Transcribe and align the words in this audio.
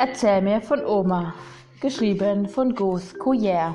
Erzähl 0.00 0.42
mir 0.42 0.60
von 0.60 0.86
Oma, 0.86 1.34
geschrieben 1.80 2.48
von 2.48 2.72
Gus 2.72 3.16
Couillère. 3.16 3.74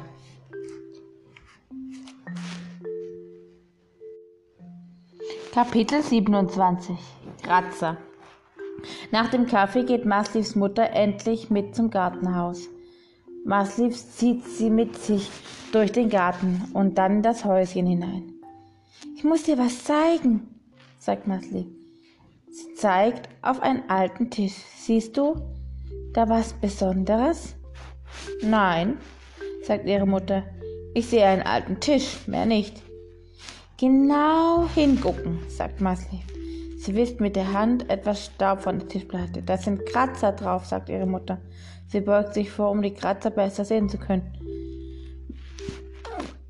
Kapitel 5.54 6.02
27 6.02 6.96
Kratzer 7.42 7.98
Nach 9.12 9.30
dem 9.32 9.48
Kaffee 9.48 9.84
geht 9.84 10.06
Maslivs 10.06 10.56
Mutter 10.56 10.92
endlich 10.92 11.50
mit 11.50 11.76
zum 11.76 11.90
Gartenhaus. 11.90 12.70
Masliv 13.44 13.94
zieht 13.94 14.46
sie 14.46 14.70
mit 14.70 14.96
sich 14.96 15.30
durch 15.74 15.92
den 15.92 16.08
Garten 16.08 16.72
und 16.74 16.98
dann 16.98 17.22
das 17.22 17.44
Häuschen 17.44 17.86
hinein. 17.86 18.32
Ich 19.18 19.26
muss 19.26 19.44
dir 19.44 19.58
was 19.58 19.84
zeigen, 19.84 20.48
sagt 21.00 21.28
Masliv. 21.28 21.66
Sie 22.50 22.76
zeigt 22.76 23.28
auf 23.42 23.62
einen 23.62 23.90
alten 23.90 24.30
Tisch. 24.30 24.56
Siehst 24.78 25.18
du, 25.18 25.36
da 26.14 26.30
was 26.30 26.54
Besonderes? 26.54 27.56
Nein, 28.42 28.98
sagt 29.64 29.88
ihre 29.88 30.06
Mutter. 30.06 30.44
Ich 30.94 31.08
sehe 31.08 31.26
einen 31.26 31.42
alten 31.42 31.80
Tisch, 31.80 32.28
mehr 32.28 32.46
nicht. 32.46 32.82
Genau 33.80 34.68
hingucken, 34.74 35.40
sagt 35.50 35.82
Masli. 35.82 36.22
Sie 36.78 36.96
wischt 36.96 37.20
mit 37.20 37.36
der 37.36 37.54
Hand 37.54 37.90
etwas 37.90 38.26
Staub 38.26 38.62
von 38.62 38.80
der 38.80 38.88
Tischplatte. 38.88 39.42
Da 39.42 39.58
sind 39.58 39.86
Kratzer 39.86 40.34
drauf, 40.34 40.66
sagt 40.66 40.90
ihre 40.90 41.08
Mutter. 41.08 41.40
Sie 41.88 42.02
beugt 42.02 42.34
sich 42.34 42.52
vor, 42.52 42.70
um 42.70 42.82
die 42.82 42.94
Kratzer 42.94 43.30
besser 43.32 43.66
sehen 43.66 43.90
zu 43.90 43.98
können. 43.98 44.34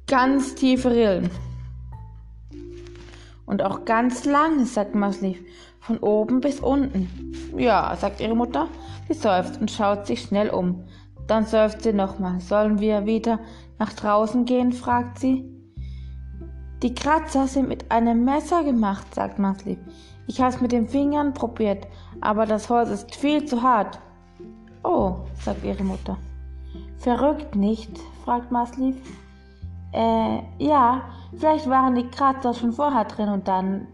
Ganz 0.08 0.56
tiefe 0.56 0.92
Rillen. 0.92 1.30
Und 3.46 3.62
auch 3.62 3.86
ganz 3.86 4.26
lange, 4.26 4.66
sagt 4.66 4.96
Masli. 4.96 5.38
Von 5.84 6.00
oben 6.00 6.40
bis 6.40 6.62
unten. 6.62 7.10
Ja, 7.58 7.94
sagt 7.98 8.22
ihre 8.22 8.36
Mutter. 8.36 8.68
Sie 9.10 9.14
seufzt 9.14 9.60
und 9.60 9.70
schaut 9.70 10.08
sich 10.08 10.22
schnell 10.22 10.50
um. 10.50 10.86
Dann 11.28 11.46
seufzt 11.46 11.84
sie 11.84 11.92
nochmal. 11.92 12.40
Sollen 12.40 12.80
wir 12.80 13.06
wieder 13.06 13.40
nach 13.80 13.92
draußen 13.92 14.46
gehen? 14.46 14.72
fragt 14.72 15.20
sie. 15.20 15.44
Die 16.82 16.96
Kratzer 16.96 17.48
sind 17.48 17.68
mit 17.68 17.92
einem 17.92 18.24
Messer 18.24 18.64
gemacht, 18.64 19.14
sagt 19.14 19.40
Maslieb. 19.40 19.80
Ich 20.26 20.40
habe 20.40 20.56
es 20.56 20.62
mit 20.62 20.72
den 20.72 20.88
Fingern 20.88 21.34
probiert, 21.34 21.86
aber 22.22 22.46
das 22.46 22.70
Holz 22.70 22.90
ist 22.90 23.14
viel 23.16 23.44
zu 23.44 23.62
hart. 23.62 24.00
Oh, 24.86 25.16
sagt 25.42 25.66
ihre 25.66 25.84
Mutter. 25.84 26.18
Verrückt 26.98 27.56
nicht? 27.58 27.92
fragt 28.24 28.52
Maslieb. 28.52 28.96
Äh, 29.92 30.40
ja, 30.60 31.02
vielleicht 31.38 31.70
waren 31.70 31.96
die 31.96 32.08
Kratzer 32.08 32.54
schon 32.54 32.72
vorher 32.72 33.04
drin 33.04 33.28
und 33.28 33.50
dann 33.50 33.88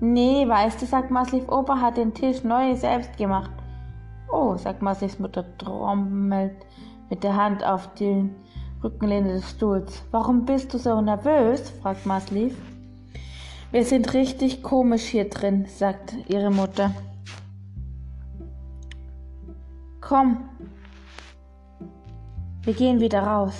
Nee, 0.00 0.46
weißt 0.46 0.82
du, 0.82 0.86
sagt 0.86 1.10
Masliv, 1.10 1.48
Opa 1.48 1.80
hat 1.80 1.96
den 1.96 2.12
Tisch 2.12 2.44
neu 2.44 2.74
selbst 2.74 3.16
gemacht. 3.16 3.50
Oh, 4.30 4.56
sagt 4.56 4.82
Maslivs 4.82 5.18
Mutter, 5.18 5.44
trommelt 5.56 6.56
mit 7.08 7.24
der 7.24 7.36
Hand 7.36 7.64
auf 7.64 7.94
die 7.94 8.28
Rückenlehne 8.82 9.34
des 9.34 9.50
Stuhls. 9.50 10.04
Warum 10.10 10.44
bist 10.44 10.74
du 10.74 10.78
so 10.78 11.00
nervös? 11.00 11.70
fragt 11.70 12.04
Masliv. 12.04 12.56
Wir 13.72 13.84
sind 13.84 14.12
richtig 14.14 14.62
komisch 14.62 15.04
hier 15.04 15.28
drin, 15.30 15.66
sagt 15.66 16.14
ihre 16.28 16.50
Mutter. 16.50 16.92
Komm, 20.00 20.48
wir 22.62 22.74
gehen 22.74 23.00
wieder 23.00 23.22
raus. 23.22 23.54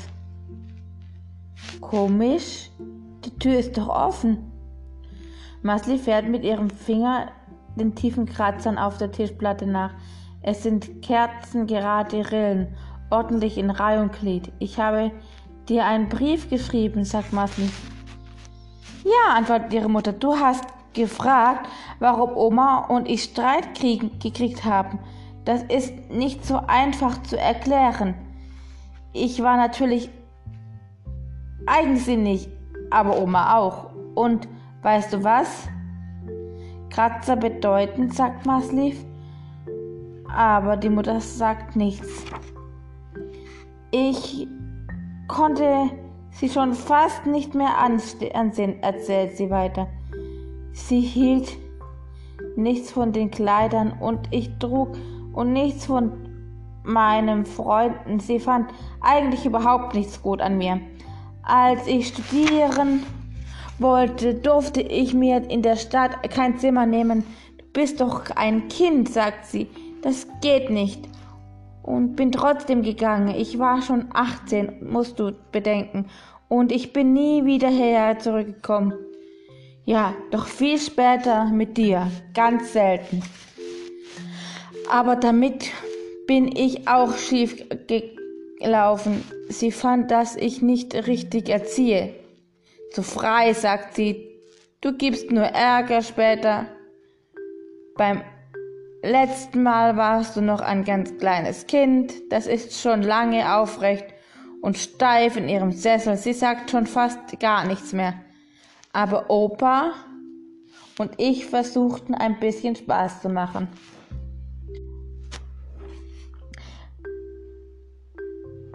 Komisch? 1.80 2.70
Die 3.24 3.30
Tür 3.38 3.58
ist 3.58 3.76
doch 3.78 3.88
offen. 3.88 4.55
Masli 5.66 5.98
fährt 5.98 6.28
mit 6.28 6.44
ihrem 6.44 6.70
Finger 6.70 7.32
den 7.74 7.96
tiefen 7.96 8.24
Kratzern 8.24 8.78
auf 8.78 8.98
der 8.98 9.10
Tischplatte 9.10 9.66
nach. 9.66 9.90
Es 10.40 10.62
sind 10.62 11.02
kerzengerade 11.02 12.30
Rillen, 12.30 12.76
ordentlich 13.10 13.58
in 13.58 13.70
Reihe 13.70 14.00
und 14.00 14.12
Glied. 14.12 14.52
Ich 14.60 14.78
habe 14.78 15.10
dir 15.68 15.84
einen 15.84 16.08
Brief 16.08 16.48
geschrieben, 16.48 17.04
sagt 17.04 17.32
Masli. 17.32 17.68
Ja, 19.04 19.34
antwortet 19.34 19.74
ihre 19.74 19.90
Mutter, 19.90 20.12
du 20.12 20.36
hast 20.36 20.64
gefragt, 20.92 21.68
warum 21.98 22.36
Oma 22.36 22.86
und 22.86 23.08
ich 23.08 23.24
Streit 23.24 23.74
kriegen, 23.74 24.18
gekriegt 24.20 24.64
haben. 24.64 25.00
Das 25.44 25.64
ist 25.64 25.92
nicht 26.10 26.44
so 26.44 26.60
einfach 26.66 27.20
zu 27.24 27.36
erklären. 27.36 28.14
Ich 29.12 29.42
war 29.42 29.56
natürlich 29.56 30.10
eigensinnig, 31.66 32.48
aber 32.90 33.18
Oma 33.20 33.56
auch. 33.56 33.90
Und 34.14 34.48
Weißt 34.86 35.12
du 35.12 35.24
was? 35.24 35.66
Kratzer 36.90 37.34
bedeuten, 37.34 38.08
sagt 38.12 38.46
Masliv. 38.46 39.04
Aber 40.32 40.76
die 40.76 40.90
Mutter 40.90 41.20
sagt 41.20 41.74
nichts. 41.74 42.24
Ich 43.90 44.46
konnte 45.26 45.90
sie 46.30 46.48
schon 46.48 46.72
fast 46.72 47.26
nicht 47.26 47.52
mehr 47.52 47.76
ansehen, 47.78 48.80
erzählt 48.80 49.36
sie 49.36 49.50
weiter. 49.50 49.88
Sie 50.70 51.00
hielt 51.00 51.58
nichts 52.54 52.92
von 52.92 53.10
den 53.10 53.32
Kleidern 53.32 53.92
und 53.98 54.28
ich 54.30 54.56
trug 54.60 54.96
und 55.32 55.52
nichts 55.52 55.86
von 55.86 56.12
meinen 56.84 57.44
Freunden. 57.44 58.20
Sie 58.20 58.38
fand 58.38 58.70
eigentlich 59.00 59.46
überhaupt 59.46 59.96
nichts 59.96 60.22
gut 60.22 60.40
an 60.40 60.58
mir. 60.58 60.80
Als 61.42 61.88
ich 61.88 62.06
studieren 62.06 63.02
wollte, 63.78 64.34
durfte 64.34 64.80
ich 64.80 65.14
mir 65.14 65.48
in 65.50 65.62
der 65.62 65.76
Stadt 65.76 66.30
kein 66.30 66.58
Zimmer 66.58 66.86
nehmen. 66.86 67.24
Du 67.58 67.64
bist 67.72 68.00
doch 68.00 68.30
ein 68.34 68.68
Kind, 68.68 69.08
sagt 69.08 69.46
sie. 69.46 69.68
Das 70.02 70.26
geht 70.40 70.70
nicht. 70.70 71.08
Und 71.82 72.16
bin 72.16 72.32
trotzdem 72.32 72.82
gegangen. 72.82 73.34
Ich 73.34 73.58
war 73.58 73.82
schon 73.82 74.06
18, 74.12 74.88
musst 74.90 75.18
du 75.18 75.32
bedenken. 75.52 76.06
Und 76.48 76.72
ich 76.72 76.92
bin 76.92 77.12
nie 77.12 77.44
wieder 77.44 77.68
hierher 77.68 78.18
zurückgekommen. 78.18 78.94
Ja, 79.84 80.14
doch 80.30 80.46
viel 80.46 80.78
später 80.78 81.46
mit 81.46 81.76
dir. 81.76 82.10
Ganz 82.34 82.72
selten. 82.72 83.22
Aber 84.90 85.16
damit 85.16 85.70
bin 86.26 86.54
ich 86.54 86.88
auch 86.88 87.16
schief 87.16 87.64
gelaufen. 88.58 89.22
Sie 89.48 89.70
fand, 89.70 90.10
dass 90.10 90.36
ich 90.36 90.62
nicht 90.62 90.94
richtig 91.06 91.48
erziehe. 91.48 92.14
Zu 92.96 93.02
frei, 93.02 93.52
sagt 93.52 93.94
sie. 93.94 94.40
Du 94.80 94.96
gibst 94.96 95.30
nur 95.30 95.44
Ärger 95.44 96.00
später. 96.00 96.64
Beim 97.94 98.22
letzten 99.02 99.62
Mal 99.62 99.98
warst 99.98 100.34
du 100.34 100.40
noch 100.40 100.62
ein 100.62 100.82
ganz 100.82 101.14
kleines 101.18 101.66
Kind. 101.66 102.14
Das 102.30 102.46
ist 102.46 102.80
schon 102.80 103.02
lange 103.02 103.54
aufrecht 103.54 104.06
und 104.62 104.78
steif 104.78 105.36
in 105.36 105.46
ihrem 105.46 105.72
Sessel. 105.72 106.16
Sie 106.16 106.32
sagt 106.32 106.70
schon 106.70 106.86
fast 106.86 107.38
gar 107.38 107.66
nichts 107.66 107.92
mehr. 107.92 108.14
Aber 108.94 109.28
Opa 109.28 109.92
und 110.98 111.10
ich 111.18 111.44
versuchten 111.44 112.14
ein 112.14 112.40
bisschen 112.40 112.76
Spaß 112.76 113.20
zu 113.20 113.28
machen. 113.28 113.68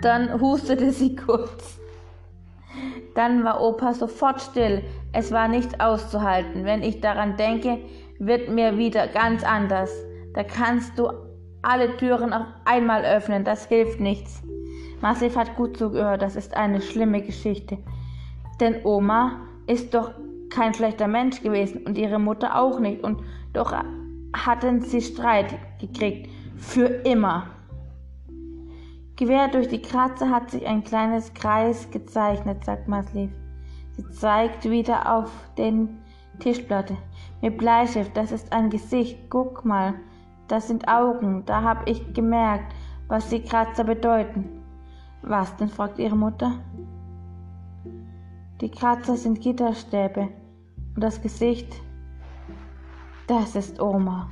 Dann 0.03 0.39
hustete 0.39 0.91
sie 0.91 1.15
kurz. 1.15 1.80
Dann 3.15 3.43
war 3.43 3.61
Opa 3.61 3.93
sofort 3.93 4.41
still. 4.41 4.83
Es 5.11 5.31
war 5.31 5.47
nicht 5.47 5.81
auszuhalten. 5.81 6.65
Wenn 6.65 6.81
ich 6.81 7.01
daran 7.01 7.37
denke, 7.37 7.79
wird 8.19 8.49
mir 8.49 8.77
wieder 8.77 9.07
ganz 9.07 9.43
anders. 9.43 9.91
Da 10.33 10.43
kannst 10.43 10.97
du 10.97 11.09
alle 11.61 11.97
Türen 11.97 12.33
auf 12.33 12.45
einmal 12.65 13.03
öffnen. 13.03 13.43
Das 13.43 13.65
hilft 13.65 13.99
nichts. 13.99 14.41
Massiv 15.01 15.35
hat 15.35 15.55
gut 15.55 15.77
zugehört. 15.77 16.21
Das 16.21 16.35
ist 16.35 16.55
eine 16.55 16.81
schlimme 16.81 17.21
Geschichte. 17.21 17.77
Denn 18.59 18.85
Oma 18.85 19.41
ist 19.67 19.93
doch 19.93 20.11
kein 20.49 20.73
schlechter 20.73 21.07
Mensch 21.07 21.41
gewesen 21.41 21.85
und 21.85 21.97
ihre 21.97 22.19
Mutter 22.19 22.59
auch 22.59 22.79
nicht. 22.79 23.03
Und 23.03 23.21
doch 23.53 23.73
hatten 24.33 24.81
sie 24.81 25.01
Streit 25.01 25.55
gekriegt. 25.79 26.29
Für 26.57 26.85
immer. 26.85 27.47
Quer 29.23 29.49
durch 29.49 29.67
die 29.67 29.83
Kratzer 29.83 30.31
hat 30.31 30.49
sich 30.49 30.65
ein 30.65 30.83
kleines 30.83 31.31
Kreis 31.35 31.91
gezeichnet, 31.91 32.65
sagt 32.65 32.87
Masliv. 32.87 33.29
Sie 33.91 34.09
zeigt 34.09 34.67
wieder 34.67 35.15
auf 35.15 35.29
den 35.59 35.99
Tischplatte. 36.39 36.97
Mit 37.39 37.59
Bleistift, 37.59 38.17
das 38.17 38.31
ist 38.31 38.51
ein 38.51 38.71
Gesicht. 38.71 39.29
Guck 39.29 39.63
mal, 39.63 39.93
das 40.47 40.69
sind 40.69 40.87
Augen. 40.87 41.43
Da 41.45 41.61
hab 41.61 41.87
ich 41.87 42.15
gemerkt, 42.15 42.73
was 43.09 43.29
die 43.29 43.43
Kratzer 43.43 43.83
bedeuten. 43.83 44.63
Was 45.21 45.55
denn? 45.55 45.69
fragt 45.69 45.99
ihre 45.99 46.17
Mutter. 46.17 46.53
Die 48.59 48.71
Kratzer 48.71 49.17
sind 49.17 49.39
Gitterstäbe 49.39 50.29
und 50.95 51.03
das 51.03 51.21
Gesicht, 51.21 51.79
das 53.27 53.55
ist 53.55 53.79
Oma. 53.79 54.31